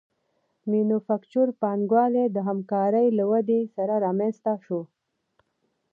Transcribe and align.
مینوفکچور 0.69 1.47
پانګوالي 1.61 2.25
د 2.31 2.37
همکارۍ 2.47 3.07
له 3.17 3.23
ودې 3.31 3.59
سره 3.75 3.93
رامنځته 4.05 4.53
شوه 4.65 4.83